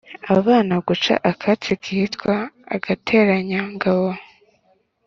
abana 0.37 0.73
gucana 0.87 1.23
akatsi 1.31 1.71
kitwa 1.83 2.33
«agateranyangabo» 2.75 4.07